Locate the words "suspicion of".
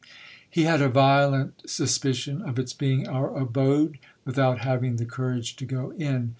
1.69-2.57